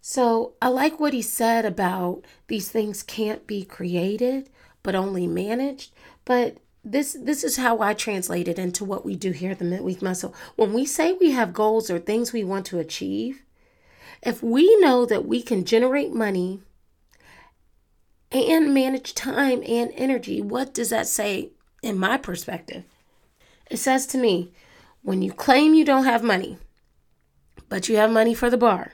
So 0.00 0.54
I 0.62 0.68
like 0.68 1.00
what 1.00 1.12
he 1.12 1.22
said 1.22 1.64
about 1.64 2.24
these 2.46 2.68
things 2.68 3.02
can't 3.02 3.44
be 3.46 3.64
created, 3.64 4.50
but 4.84 4.94
only 4.94 5.26
managed. 5.26 5.92
But 6.24 6.58
this 6.86 7.16
this 7.20 7.42
is 7.42 7.56
how 7.56 7.80
I 7.80 7.94
translate 7.94 8.46
it 8.46 8.58
into 8.58 8.84
what 8.84 9.04
we 9.04 9.16
do 9.16 9.32
here 9.32 9.50
at 9.50 9.58
the 9.58 9.64
midweek 9.64 10.00
muscle. 10.00 10.32
When 10.54 10.72
we 10.72 10.86
say 10.86 11.12
we 11.12 11.32
have 11.32 11.52
goals 11.52 11.90
or 11.90 11.98
things 11.98 12.32
we 12.32 12.44
want 12.44 12.64
to 12.66 12.78
achieve, 12.78 13.42
if 14.22 14.40
we 14.42 14.78
know 14.80 15.04
that 15.04 15.26
we 15.26 15.42
can 15.42 15.64
generate 15.64 16.12
money 16.12 16.60
and 18.30 18.72
manage 18.72 19.14
time 19.14 19.64
and 19.66 19.92
energy, 19.96 20.40
what 20.40 20.72
does 20.72 20.90
that 20.90 21.08
say 21.08 21.50
in 21.82 21.98
my 21.98 22.16
perspective? 22.16 22.84
It 23.68 23.78
says 23.78 24.06
to 24.06 24.18
me, 24.18 24.52
when 25.02 25.22
you 25.22 25.32
claim 25.32 25.74
you 25.74 25.84
don't 25.84 26.04
have 26.04 26.22
money, 26.22 26.56
but 27.68 27.88
you 27.88 27.96
have 27.96 28.10
money 28.12 28.32
for 28.32 28.48
the 28.48 28.56
bar, 28.56 28.92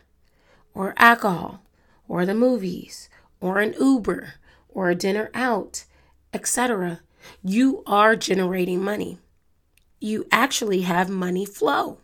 or 0.75 0.94
alcohol, 0.96 1.62
or 2.08 2.25
the 2.25 2.34
movies, 2.34 3.11
or 3.40 3.58
an 3.58 3.75
Uber, 3.78 4.34
or 4.70 4.88
a 4.88 4.94
dinner 4.94 5.30
out, 5.34 5.84
etc., 6.32 7.00
you 7.43 7.83
are 7.87 8.17
generating 8.17 8.83
money. 8.83 9.19
You 10.00 10.26
actually 10.33 10.83
have 10.83 11.09
money 11.09 11.45
flow. 11.45 11.99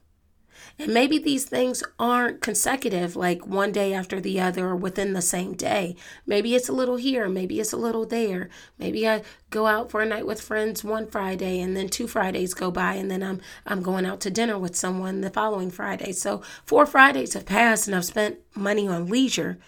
And 0.79 0.95
maybe 0.95 1.19
these 1.19 1.45
things 1.45 1.83
aren't 1.99 2.41
consecutive, 2.41 3.17
like 3.17 3.47
one 3.47 3.73
day 3.73 3.93
after 3.93 4.21
the 4.21 4.41
other 4.41 4.69
or 4.69 4.77
within 4.77 5.13
the 5.13 5.23
same 5.23 5.55
day. 5.55 5.97
Maybe 6.25 6.55
it's 6.55 6.69
a 6.69 6.73
little 6.73 6.97
here, 6.97 7.29
maybe 7.29 7.59
it's 7.59 7.73
a 7.73 7.77
little 7.77 8.07
there. 8.07 8.49
Maybe 8.79 9.09
I 9.09 9.23
go 9.51 9.67
out 9.67 9.91
for 9.91 10.01
a 10.01 10.07
night 10.07 10.27
with 10.27 10.41
friends 10.41 10.85
one 10.85 11.07
Friday 11.07 11.61
and 11.61 11.77
then 11.77 11.89
two 11.89 12.07
Fridays 12.07 12.55
go 12.55 12.71
by 12.71 12.95
and 12.95 13.11
then 13.11 13.23
I'm 13.23 13.41
I'm 13.67 13.83
going 13.83 14.07
out 14.07 14.21
to 14.23 14.31
dinner 14.31 14.59
with 14.59 14.77
someone 14.77 15.21
the 15.21 15.31
following 15.31 15.71
Friday. 15.71 16.13
So 16.13 16.43
four 16.65 16.87
Fridays 16.87 17.35
have 17.35 17.47
passed 17.47 17.89
and 17.89 17.97
I've 17.97 18.05
spent 18.05 18.39
money 18.55 18.87
on 18.87 19.09
leisure, 19.09 19.59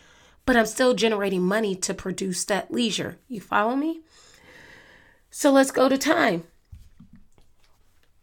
but 0.47 0.57
I'm 0.57 0.67
still 0.67 0.95
generating 0.95 1.43
money 1.43 1.75
to 1.77 1.95
produce 1.95 2.45
that 2.45 2.71
leisure. 2.71 3.19
You 3.27 3.41
follow 3.41 3.75
me? 3.75 4.03
So 5.31 5.53
let's 5.53 5.71
go 5.71 5.89
to 5.89 5.97
time. 5.97 6.45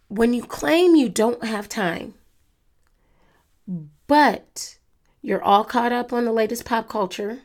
When 0.09 0.33
you 0.33 0.43
claim 0.43 0.95
you 0.95 1.09
don't 1.09 1.43
have 1.43 1.67
time, 1.69 2.13
but 4.07 4.77
you're 5.21 5.43
all 5.43 5.63
caught 5.63 5.91
up 5.91 6.13
on 6.13 6.25
the 6.25 6.31
latest 6.31 6.65
pop 6.65 6.87
culture, 6.87 7.39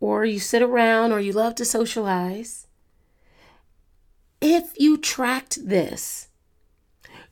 or 0.00 0.24
you 0.24 0.38
sit 0.38 0.62
around, 0.62 1.12
or 1.12 1.20
you 1.20 1.32
love 1.32 1.54
to 1.56 1.64
socialize, 1.64 2.66
if 4.40 4.72
you 4.78 4.96
tracked 4.96 5.66
this, 5.68 6.28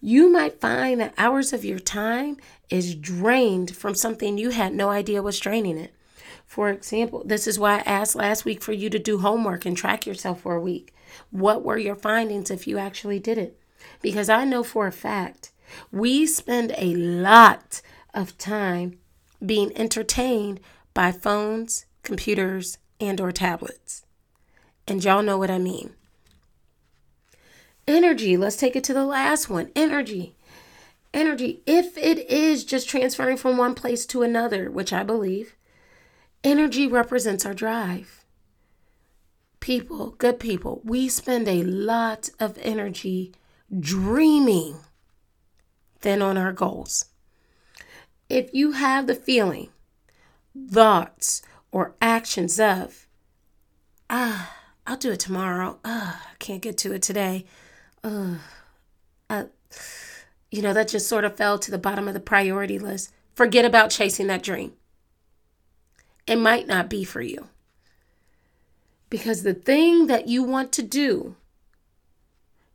you 0.01 0.31
might 0.31 0.61
find 0.61 1.01
that 1.01 1.15
hours 1.17 1.53
of 1.53 1.65
your 1.65 1.79
time 1.79 2.37
is 2.69 2.95
drained 2.95 3.75
from 3.75 3.95
something 3.95 4.37
you 4.37 4.51
had 4.51 4.75
no 4.75 4.91
idea 4.91 5.23
was 5.23 5.39
draining 5.39 5.79
it. 5.79 5.95
For 6.47 6.71
example, 6.71 7.23
this 7.25 7.47
is 7.47 7.59
why 7.59 7.79
I 7.79 7.81
asked 7.81 8.15
last 8.15 8.45
week 8.45 8.63
for 8.63 8.73
you 8.73 8.89
to 8.91 8.99
do 8.99 9.19
homework 9.19 9.67
and 9.67 9.77
track 9.77 10.07
yourself 10.07 10.41
for 10.41 10.55
a 10.55 10.61
week. 10.61 10.95
What 11.31 11.65
were 11.65 11.79
your 11.79 11.97
findings 11.97 12.51
if 12.51 12.67
you 12.67 12.79
actually 12.79 13.19
did 13.19 13.37
it? 13.37 13.61
Because 14.01 14.29
I 14.29 14.45
know 14.45 14.63
for 14.63 14.87
a 14.87 14.93
fact 14.93 15.53
we 15.91 16.27
spend 16.27 16.73
a 16.79 16.95
lot 16.95 17.83
of 18.15 18.39
time 18.39 18.99
being 19.45 19.77
entertained 19.77 20.61
by 20.95 21.13
phones, 21.13 21.87
computers, 22.03 22.79
and 23.01 23.21
or 23.21 23.33
tablets. 23.33 24.07
And 24.87 25.05
y'all 25.05 25.23
know 25.23 25.37
what 25.37 25.51
I 25.51 25.59
mean. 25.59 25.95
Energy, 27.87 28.37
let's 28.37 28.57
take 28.57 28.77
it 28.77 28.85
to 28.85 28.95
the 28.95 29.05
last 29.05 29.51
one. 29.51 29.71
Energy. 29.77 30.35
Energy, 31.13 31.63
if 31.67 31.97
it 31.99 32.31
is 32.31 32.65
just 32.65 32.89
transferring 32.89 33.37
from 33.37 33.57
one 33.57 33.75
place 33.75 34.07
to 34.07 34.23
another, 34.23 34.71
which 34.71 34.93
I 34.93 35.03
believe, 35.03 35.56
energy 36.47 36.87
represents 36.87 37.45
our 37.45 37.55
drive. 37.55 38.25
People, 39.59 40.11
good 40.13 40.39
people, 40.39 40.81
we 40.85 41.09
spend 41.09 41.49
a 41.49 41.65
lot 41.65 42.31
of 42.39 42.57
energy 42.63 43.33
dreaming 43.81 44.77
than 46.03 46.23
on 46.23 46.39
our 46.39 46.53
goals. 46.53 47.07
If 48.29 48.51
you 48.53 48.73
have 48.73 49.09
the 49.09 49.15
feeling, 49.15 49.71
thoughts, 50.71 51.43
or 51.73 51.97
actions 52.01 52.61
of, 52.61 53.09
ah, 54.09 54.55
I'll 54.87 54.97
do 54.97 55.11
it 55.11 55.21
tomorrow. 55.21 55.81
Ah, 55.85 56.29
I 56.31 56.37
can't 56.39 56.63
get 56.63 56.79
to 56.79 56.93
it 56.93 57.03
today. 57.03 57.45
Uh, 58.05 58.37
uh, 59.29 59.45
you 60.53 60.63
know, 60.63 60.73
that 60.73 60.89
just 60.89 61.09
sort 61.09 61.25
of 61.25 61.37
fell 61.37 61.59
to 61.59 61.73
the 61.73 61.79
bottom 61.79 62.07
of 62.07 62.15
the 62.15 62.21
priority 62.21 62.79
list. 62.79 63.13
Forget 63.35 63.65
about 63.65 63.91
chasing 63.91 64.29
that 64.29 64.45
dream. 64.45 64.75
It 66.27 66.37
might 66.37 66.67
not 66.67 66.91
be 66.91 67.05
for 67.05 67.21
you. 67.21 67.49
Because 69.09 69.43
the 69.43 69.55
thing 69.55 70.09
that 70.09 70.27
you 70.27 70.43
want 70.43 70.73
to 70.73 70.83
do 70.83 71.37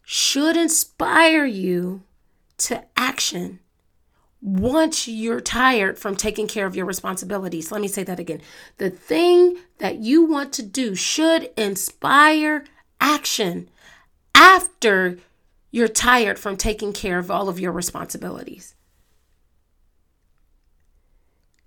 should 0.04 0.56
inspire 0.56 1.46
you 1.46 2.04
to 2.58 2.84
action 2.96 3.60
once 4.42 5.08
you're 5.08 5.42
tired 5.42 6.00
from 6.00 6.16
taking 6.16 6.48
care 6.48 6.66
of 6.66 6.76
your 6.76 6.86
responsibilities. 6.86 7.72
Let 7.72 7.82
me 7.82 7.88
say 7.88 8.04
that 8.04 8.20
again. 8.20 8.42
The 8.78 8.90
thing 8.90 9.58
that 9.78 9.98
you 9.98 10.26
want 10.26 10.52
to 10.54 10.64
do 10.64 10.96
should 10.96 11.52
inspire 11.58 12.66
action 13.00 13.70
after 14.34 15.20
you're 15.70 15.88
tired 15.88 16.40
from 16.40 16.58
taking 16.58 16.92
care 16.92 17.20
of 17.20 17.30
all 17.30 17.50
of 17.50 17.60
your 17.60 17.72
responsibilities. 17.72 18.76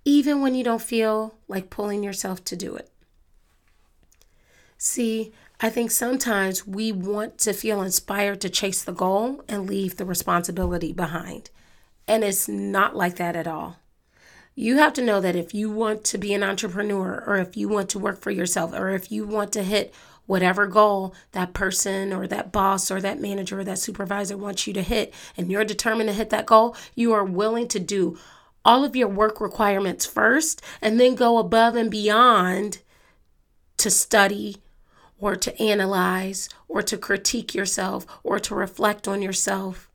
Even 0.05 0.41
when 0.41 0.53
you 0.53 0.63
don't 0.63 0.81
feel 0.81 1.35
like 1.47 1.69
pulling 1.69 2.03
yourself 2.03 2.43
to 2.45 2.55
do 2.55 2.75
it. 2.75 2.89
See, 4.77 5.33
I 5.59 5.69
think 5.69 5.89
sometimes 5.89 6.67
we 6.67 6.91
want 6.91 7.37
to 7.39 7.53
feel 7.53 7.81
inspired 7.81 8.39
to 8.41 8.49
chase 8.49 8.83
the 8.83 8.93
goal 8.93 9.43
and 9.47 9.67
leave 9.67 9.95
the 9.95 10.05
responsibility 10.05 10.93
behind. 10.93 11.49
And 12.07 12.23
it's 12.23 12.47
not 12.47 12.95
like 12.95 13.15
that 13.15 13.35
at 13.35 13.47
all. 13.47 13.77
You 14.53 14.77
have 14.77 14.93
to 14.93 15.03
know 15.03 15.19
that 15.21 15.35
if 15.35 15.53
you 15.53 15.71
want 15.71 16.03
to 16.05 16.17
be 16.17 16.33
an 16.33 16.43
entrepreneur, 16.43 17.23
or 17.25 17.37
if 17.37 17.57
you 17.57 17.67
want 17.67 17.89
to 17.89 17.99
work 17.99 18.21
for 18.21 18.31
yourself, 18.31 18.73
or 18.73 18.89
if 18.89 19.11
you 19.11 19.25
want 19.25 19.51
to 19.53 19.63
hit 19.63 19.93
whatever 20.27 20.65
goal 20.67 21.13
that 21.31 21.53
person, 21.53 22.13
or 22.13 22.27
that 22.27 22.51
boss, 22.51 22.89
or 22.89 23.01
that 23.01 23.19
manager, 23.19 23.59
or 23.59 23.63
that 23.63 23.79
supervisor 23.79 24.37
wants 24.37 24.65
you 24.65 24.73
to 24.73 24.81
hit, 24.81 25.13
and 25.35 25.51
you're 25.51 25.65
determined 25.65 26.09
to 26.09 26.15
hit 26.15 26.29
that 26.29 26.45
goal, 26.45 26.75
you 26.95 27.11
are 27.11 27.23
willing 27.23 27.67
to 27.67 27.79
do 27.79 28.17
all 28.65 28.83
of 28.83 28.95
your 28.95 29.07
work 29.07 29.39
requirements 29.39 30.05
first 30.05 30.61
and 30.81 30.99
then 30.99 31.15
go 31.15 31.37
above 31.37 31.75
and 31.75 31.91
beyond 31.91 32.79
to 33.77 33.91
study 33.91 34.57
or 35.17 35.35
to 35.35 35.61
analyze 35.61 36.49
or 36.67 36.81
to 36.81 36.97
critique 36.97 37.53
yourself 37.53 38.05
or 38.23 38.39
to 38.39 38.55
reflect 38.55 39.07
on 39.07 39.21
yourself 39.21 39.89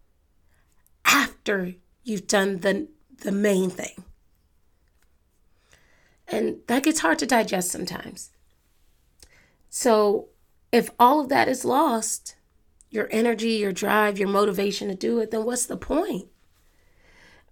after 1.05 1.75
you've 2.05 2.27
done 2.27 2.61
the, 2.61 2.89
the 3.23 3.33
main 3.33 3.69
thing. 3.69 4.05
And 6.29 6.59
that 6.69 6.85
gets 6.85 7.00
hard 7.00 7.19
to 7.19 7.27
digest 7.27 7.71
sometimes. 7.71 8.31
So, 9.69 10.29
if 10.73 10.91
all 10.99 11.21
of 11.21 11.29
that 11.29 11.49
is 11.49 11.65
lost, 11.65 12.37
your 12.91 13.09
energy, 13.11 13.53
your 13.53 13.73
drive, 13.73 14.19
your 14.19 14.29
motivation 14.29 14.89
to 14.89 14.95
do 14.95 15.19
it, 15.19 15.33
then 15.33 15.45
what's 15.45 15.67
the 15.67 15.77
point? 15.77 16.29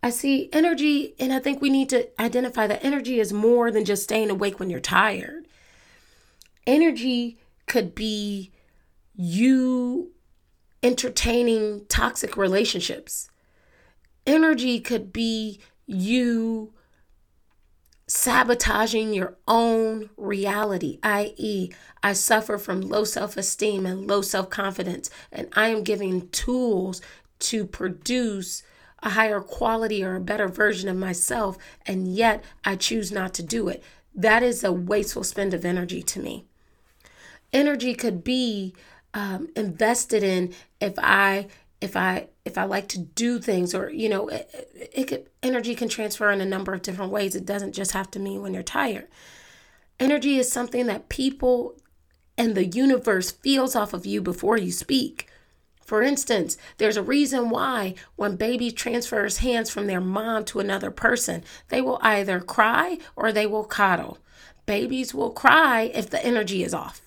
I 0.03 0.11
see 0.11 0.49
energy, 0.53 1.15
and 1.19 1.33
I 1.33 1.39
think 1.41 1.61
we 1.61 1.71
need 1.71 1.89
to 1.91 2.09
identify 2.21 2.67
that 2.67 2.85
energy 2.85 3.19
is 3.19 3.33
more 3.33 3.71
than 3.71 3.85
just 3.85 4.05
staying 4.05 4.31
awake 4.31 4.61
when 4.61 4.71
you're 4.71 4.81
tired. 4.81 5.47
Energy 6.67 7.39
could 7.67 7.95
be 7.95 8.53
you 9.15 10.13
entertaining 10.83 11.85
toxic 11.89 12.37
relationships 12.37 13.29
energy 14.29 14.79
could 14.79 15.13
be 15.13 15.59
you 15.87 16.73
sabotaging 18.07 19.13
your 19.13 19.37
own 19.49 20.11
reality, 20.17 20.99
i.e., 21.03 21.71
I 22.03 22.13
suffer 22.13 22.59
from 22.59 22.83
low 22.83 23.05
self 23.05 23.37
esteem 23.37 23.87
and 23.87 24.07
low 24.07 24.23
self 24.23 24.51
confidence, 24.51 25.11
and 25.33 25.49
I 25.55 25.69
am 25.69 25.83
giving 25.83 26.29
tools 26.29 27.01
to 27.41 27.65
produce 27.67 28.63
a 29.03 29.11
higher 29.11 29.41
quality 29.41 30.05
or 30.05 30.17
a 30.17 30.21
better 30.21 30.49
version 30.49 30.89
of 30.89 30.97
myself, 30.97 31.57
and 31.87 32.09
yet 32.09 32.43
I 32.65 32.77
choose 32.77 33.13
not 33.13 33.35
to 33.35 33.43
do 33.43 33.69
it. 33.69 33.83
That 34.15 34.43
is 34.43 34.65
a 34.65 34.73
wasteful 34.73 35.25
spend 35.25 35.55
of 35.55 35.65
energy 35.65 36.03
to 36.03 36.21
me. 36.21 36.45
Energy 37.53 37.95
could 37.95 38.25
be 38.25 38.75
um, 39.15 39.49
invested 39.57 40.23
in 40.23 40.55
if 40.81 40.95
I 40.99 41.47
if 41.81 41.97
I 41.97 42.29
if 42.45 42.59
I 42.59 42.65
like 42.65 42.89
to 42.89 42.99
do 42.99 43.39
things 43.39 43.75
or 43.75 43.91
you 43.91 44.09
know 44.09 44.29
it, 44.29 44.91
it 44.93 45.05
could 45.05 45.31
energy 45.43 45.75
can 45.75 45.89
transfer 45.89 46.31
in 46.31 46.41
a 46.41 46.47
number 46.47 46.75
of 46.75 46.83
different 46.83 47.13
ways. 47.13 47.35
It 47.35 47.47
doesn't 47.47 47.73
just 47.73 47.93
have 47.93 48.11
to 48.13 48.19
mean 48.19 48.43
when 48.43 48.53
you're 48.55 48.63
tired. 48.63 49.07
Energy 50.01 50.39
is 50.39 50.51
something 50.51 50.87
that 50.87 51.09
people 51.09 51.77
and 52.37 52.55
the 52.55 52.67
universe 52.67 53.31
feels 53.31 53.75
off 53.75 53.93
of 53.93 54.07
you 54.07 54.21
before 54.21 54.57
you 54.57 54.71
speak. 54.71 55.28
For 55.89 56.03
instance, 56.03 56.59
there's 56.77 56.99
a 56.99 57.03
reason 57.03 57.49
why 57.49 57.95
when 58.15 58.37
baby 58.37 58.71
transfers 58.71 59.39
hands 59.39 59.71
from 59.71 59.87
their 59.87 60.03
mom 60.03 60.45
to 60.45 60.61
another 60.61 60.91
person, 60.91 61.43
they 61.71 61.81
will 61.81 61.99
either 62.03 62.41
cry 62.41 62.99
or 63.17 63.33
they 63.33 63.47
will 63.47 63.65
coddle. 63.65 64.19
Babies 64.67 65.15
will 65.15 65.31
cry 65.31 65.91
if 65.95 66.11
the 66.11 66.23
energy 66.23 66.63
is 66.63 66.75
off. 66.75 67.01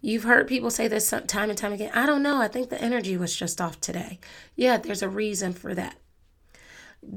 You've 0.00 0.22
heard 0.22 0.48
people 0.48 0.70
say 0.70 0.88
this 0.88 1.10
time 1.26 1.50
and 1.50 1.58
time 1.58 1.74
again. 1.74 1.90
I 1.92 2.06
don't 2.06 2.22
know. 2.22 2.40
I 2.40 2.48
think 2.48 2.70
the 2.70 2.80
energy 2.80 3.18
was 3.18 3.36
just 3.36 3.60
off 3.60 3.82
today. 3.82 4.18
Yeah, 4.54 4.78
there's 4.78 5.02
a 5.02 5.10
reason 5.10 5.52
for 5.52 5.74
that. 5.74 5.96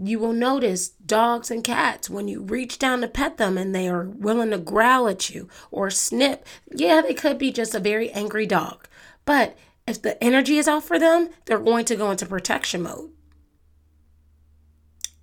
You 0.03 0.19
will 0.19 0.33
notice 0.33 0.89
dogs 0.89 1.49
and 1.49 1.63
cats 1.63 2.09
when 2.09 2.27
you 2.27 2.41
reach 2.41 2.77
down 2.77 2.99
to 2.99 3.07
pet 3.07 3.37
them 3.37 3.57
and 3.57 3.73
they 3.73 3.87
are 3.87 4.03
willing 4.03 4.51
to 4.51 4.57
growl 4.57 5.07
at 5.07 5.29
you 5.29 5.47
or 5.71 5.89
snip. 5.91 6.45
Yeah, 6.69 6.99
they 6.99 7.13
could 7.13 7.37
be 7.37 7.53
just 7.53 7.73
a 7.73 7.79
very 7.79 8.11
angry 8.11 8.45
dog. 8.45 8.85
But 9.23 9.57
if 9.89 10.01
the 10.01 10.24
energy 10.24 10.58
is 10.58 10.67
off 10.67 10.86
for 10.86 11.00
them, 11.00 11.29
they're 11.46 11.60
going 11.60 11.86
to 11.86 11.96
go 11.96 12.12
into 12.12 12.25
protection 12.25 12.84
mode. 12.84 13.10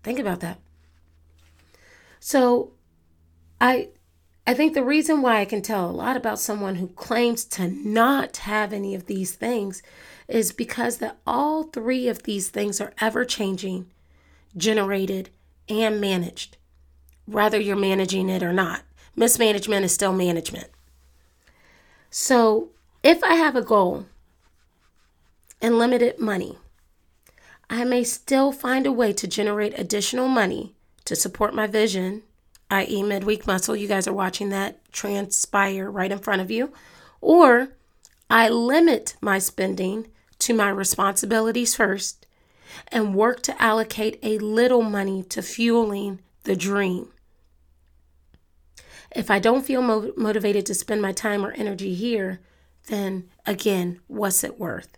Think 0.03 0.19
about 0.19 0.41
that. 0.41 0.59
So, 2.21 2.73
I 3.61 3.89
I 4.47 4.55
think 4.55 4.75
the 4.75 4.85
reason 4.85 5.23
why 5.23 5.41
I 5.41 5.45
can 5.45 5.63
tell 5.63 5.89
a 5.89 5.93
lot 5.93 6.17
about 6.17 6.39
someone 6.39 6.77
who 6.77 6.89
claims 6.89 7.45
to 7.47 7.69
not 7.69 8.37
have 8.39 8.73
any 8.73 8.95
of 8.95 9.07
these 9.07 9.35
things 9.35 9.83
is 10.29 10.53
because 10.53 10.99
that 10.99 11.19
all 11.27 11.65
three 11.65 12.09
of 12.09 12.23
these 12.23 12.49
things 12.49 12.81
are 12.81 12.93
ever 13.01 13.25
changing, 13.25 13.87
generated, 14.57 15.31
and 15.69 16.01
managed, 16.01 16.57
whether 17.25 17.59
you're 17.59 17.77
managing 17.77 18.29
it 18.29 18.43
or 18.43 18.53
not. 18.53 18.83
Mismanagement 19.17 19.85
is 19.85 19.93
still 19.93 20.13
management. 20.13 20.69
So, 22.11 22.71
if 23.03 23.23
I 23.25 23.35
have 23.35 23.57
a 23.57 23.63
goal 23.63 24.07
and 25.67 25.81
limited 25.81 26.21
money, 26.21 26.57
I 27.69 27.83
may 27.83 28.05
still 28.05 28.53
find 28.53 28.87
a 28.87 28.93
way 28.93 29.13
to 29.15 29.27
generate 29.27 29.77
additional 29.77 30.29
money 30.29 30.77
to 31.07 31.17
support 31.17 31.57
my 31.57 31.67
vision, 31.67 32.23
i.e., 32.71 33.03
midweek 33.03 33.49
muscle. 33.49 33.75
You 33.75 33.89
guys 33.89 34.07
are 34.07 34.13
watching 34.13 34.51
that 34.51 34.81
transpire 34.93 35.91
right 35.91 36.13
in 36.13 36.21
front 36.21 36.41
of 36.41 36.53
you. 36.53 36.73
Or 37.21 37.71
I 38.31 38.49
limit 38.49 39.17
my 39.21 39.41
spending 39.41 40.07
to 40.39 40.55
my 40.55 40.69
responsibilities 40.69 41.75
first 41.75 42.29
and 42.93 43.17
work 43.17 43.43
to 43.43 43.61
allocate 43.61 44.21
a 44.23 44.39
little 44.39 44.83
money 44.83 45.25
to 45.25 45.43
fueling 45.43 46.21
the 46.45 46.55
dream. 46.55 47.09
If 49.17 49.33
I 49.33 49.41
don't 49.41 49.67
feel 49.67 49.83
mo- 49.83 50.13
motivated 50.17 50.65
to 50.67 50.75
spend 50.75 51.03
my 51.03 51.11
time 51.11 51.45
or 51.45 51.51
energy 51.55 51.93
here, 51.93 52.39
then 52.87 53.31
again, 53.45 53.99
what's 54.07 54.45
it 54.45 54.61
worth? 54.61 54.97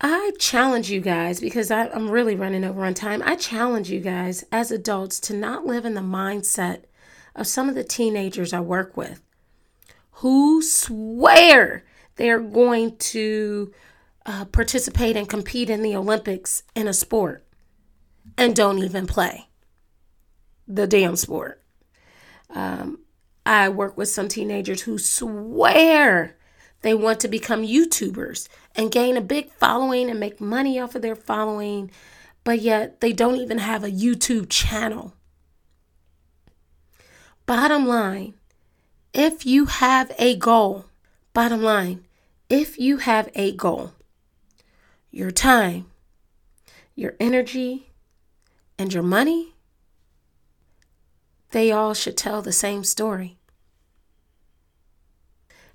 I 0.00 0.32
challenge 0.38 0.90
you 0.90 1.00
guys 1.00 1.40
because 1.40 1.70
I, 1.70 1.86
am 1.86 2.10
really 2.10 2.36
running 2.36 2.64
over 2.64 2.84
on 2.84 2.94
time. 2.94 3.22
I 3.24 3.34
challenge 3.34 3.90
you 3.90 4.00
guys 4.00 4.44
as 4.52 4.70
adults 4.70 5.18
to 5.20 5.34
not 5.34 5.64
live 5.64 5.84
in 5.84 5.94
the 5.94 6.00
mindset 6.00 6.82
of 7.34 7.46
some 7.46 7.68
of 7.68 7.74
the 7.74 7.84
teenagers 7.84 8.52
I 8.52 8.60
work 8.60 8.96
with 8.96 9.22
who 10.12 10.62
swear 10.62 11.84
they're 12.16 12.40
going 12.40 12.96
to 12.96 13.72
uh, 14.24 14.44
participate 14.46 15.16
and 15.16 15.28
compete 15.28 15.70
in 15.70 15.82
the 15.82 15.94
Olympics 15.94 16.62
in 16.74 16.88
a 16.88 16.92
sport 16.92 17.44
and 18.36 18.56
don't 18.56 18.78
even 18.78 19.06
play 19.06 19.48
the 20.66 20.86
damn 20.86 21.16
sport. 21.16 21.62
Um, 22.50 23.00
I 23.44 23.68
work 23.68 23.96
with 23.96 24.08
some 24.08 24.28
teenagers 24.28 24.82
who 24.82 24.98
swear 24.98 26.35
they 26.86 26.94
want 26.94 27.18
to 27.18 27.26
become 27.26 27.66
YouTubers 27.66 28.48
and 28.76 28.92
gain 28.92 29.16
a 29.16 29.20
big 29.20 29.50
following 29.50 30.08
and 30.08 30.20
make 30.20 30.40
money 30.40 30.78
off 30.78 30.94
of 30.94 31.02
their 31.02 31.16
following, 31.16 31.90
but 32.44 32.60
yet 32.60 33.00
they 33.00 33.12
don't 33.12 33.40
even 33.40 33.58
have 33.58 33.82
a 33.82 33.90
YouTube 33.90 34.46
channel. 34.48 35.12
Bottom 37.44 37.88
line, 37.88 38.34
if 39.12 39.44
you 39.44 39.66
have 39.66 40.12
a 40.16 40.36
goal, 40.36 40.84
bottom 41.32 41.60
line, 41.60 42.04
if 42.48 42.78
you 42.78 42.98
have 42.98 43.30
a 43.34 43.50
goal, 43.50 43.92
your 45.10 45.32
time, 45.32 45.86
your 46.94 47.14
energy, 47.18 47.90
and 48.78 48.94
your 48.94 49.02
money, 49.02 49.54
they 51.50 51.72
all 51.72 51.94
should 51.94 52.16
tell 52.16 52.42
the 52.42 52.52
same 52.52 52.84
story. 52.84 53.35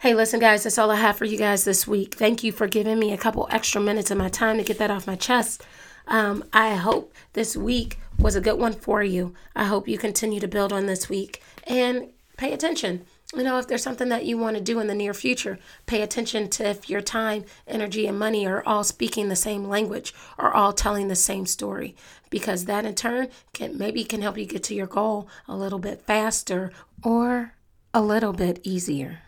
Hey, 0.02 0.16
listen, 0.16 0.40
guys, 0.40 0.64
that's 0.64 0.80
all 0.80 0.90
I 0.90 0.96
have 0.96 1.16
for 1.16 1.26
you 1.26 1.38
guys 1.38 1.64
this 1.64 1.88
week. 1.88 2.16
Thank 2.16 2.44
you 2.44 2.52
for 2.52 2.66
giving 2.66 2.98
me 2.98 3.14
a 3.14 3.20
couple 3.20 3.48
extra 3.52 3.80
minutes 3.80 4.10
of 4.10 4.18
my 4.18 4.30
time 4.30 4.58
to 4.58 4.64
get 4.64 4.80
that 4.80 4.90
off 4.90 5.06
my 5.06 5.16
chest. 5.16 5.64
Um, 6.08 6.44
I 6.52 6.74
hope 6.74 7.14
this 7.34 7.56
week 7.56 8.00
was 8.18 8.36
a 8.36 8.42
good 8.42 8.58
one 8.58 8.74
for 8.74 9.04
you. 9.04 9.36
I 9.56 9.66
hope 9.66 9.88
you 9.88 10.00
continue 10.00 10.40
to 10.40 10.48
build 10.48 10.74
on 10.74 10.88
this 10.88 11.08
week 11.08 11.44
and 11.68 12.10
pay 12.36 12.52
attention. 12.52 13.06
You 13.36 13.44
know, 13.44 13.60
if 13.60 13.68
there's 13.68 13.84
something 13.84 14.10
that 14.10 14.26
you 14.26 14.40
want 14.40 14.58
to 14.58 14.64
do 14.64 14.80
in 14.80 14.88
the 14.88 14.96
near 14.96 15.14
future, 15.14 15.60
pay 15.86 16.02
attention 16.02 16.50
to 16.50 16.70
if 16.70 16.90
your 16.90 17.02
time, 17.02 17.46
energy, 17.68 18.08
and 18.08 18.18
money 18.18 18.48
are 18.48 18.64
all 18.66 18.84
speaking 18.84 19.30
the 19.30 19.36
same 19.36 19.66
language 19.66 20.16
or 20.40 20.52
all 20.52 20.74
telling 20.74 21.10
the 21.10 21.16
same 21.16 21.46
story, 21.46 21.96
because 22.32 22.66
that 22.66 22.86
in 22.86 22.96
turn 22.96 23.28
can 23.54 23.78
maybe 23.78 24.04
can 24.04 24.24
help 24.24 24.40
you 24.40 24.48
get 24.48 24.64
to 24.64 24.74
your 24.74 24.88
goal 24.88 25.30
a 25.48 25.56
little 25.56 25.78
bit 25.78 26.02
faster 26.02 26.72
or 27.04 27.54
a 27.94 28.02
little 28.02 28.34
bit 28.34 28.60
easier. 28.64 29.20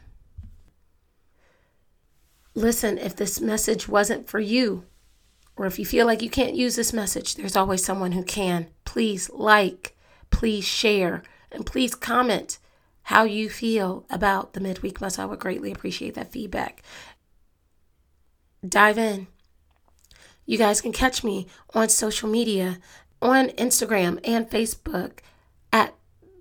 Listen, 2.55 2.97
if 2.97 3.15
this 3.15 3.41
message 3.41 3.87
wasn't 3.87 4.27
for 4.27 4.39
you, 4.39 4.85
or 5.55 5.65
if 5.65 5.79
you 5.79 5.85
feel 5.85 6.05
like 6.05 6.21
you 6.21 6.29
can't 6.29 6.55
use 6.55 6.75
this 6.75 6.93
message, 6.93 7.35
there's 7.35 7.55
always 7.55 7.83
someone 7.83 8.11
who 8.11 8.23
can. 8.23 8.67
Please 8.85 9.29
like, 9.31 9.95
please 10.29 10.65
share, 10.65 11.23
and 11.51 11.65
please 11.65 11.95
comment 11.95 12.59
how 13.03 13.23
you 13.23 13.49
feel 13.49 14.05
about 14.09 14.53
the 14.53 14.59
midweek 14.59 15.01
muscle. 15.01 15.23
I 15.23 15.25
would 15.25 15.39
greatly 15.39 15.71
appreciate 15.71 16.15
that 16.15 16.31
feedback. 16.31 16.81
Dive 18.67 18.97
in. 18.97 19.27
You 20.45 20.57
guys 20.57 20.81
can 20.81 20.91
catch 20.91 21.23
me 21.23 21.47
on 21.73 21.89
social 21.89 22.29
media 22.29 22.79
on 23.21 23.49
Instagram 23.49 24.19
and 24.23 24.49
Facebook 24.49 25.19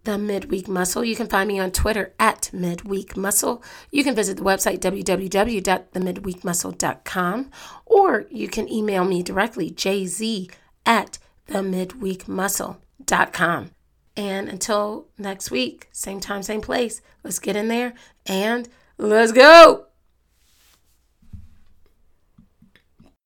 the 0.04 0.18
Midweek 0.18 0.68
Muscle. 0.68 1.02
You 1.04 1.16
can 1.16 1.28
find 1.28 1.48
me 1.48 1.58
on 1.58 1.70
Twitter 1.70 2.12
at 2.18 2.50
Midweek 2.52 3.16
Muscle. 3.16 3.64
You 3.90 4.04
can 4.04 4.14
visit 4.14 4.36
the 4.36 4.42
website 4.42 4.80
www.themidweekmuscle.com 4.80 7.50
or 7.86 8.26
you 8.30 8.48
can 8.48 8.70
email 8.72 9.04
me 9.04 9.22
directly 9.22 9.70
jz 9.70 10.50
at 10.84 11.18
themidweekmuscle.com. 11.48 13.70
And 14.14 14.46
until 14.48 15.08
next 15.16 15.50
week, 15.50 15.88
same 15.92 16.20
time, 16.20 16.42
same 16.42 16.60
place, 16.60 17.00
let's 17.22 17.38
get 17.38 17.56
in 17.56 17.68
there 17.68 17.94
and 18.26 18.68
let's 18.98 19.32
go. 19.32 19.86